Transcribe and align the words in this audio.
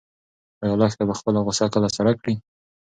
ایا 0.61 0.75
لښته 0.81 1.03
به 1.07 1.13
خپله 1.19 1.39
غوسه 1.45 1.65
کله 1.73 1.87
سړه 1.97 2.13
کړي؟ 2.19 2.35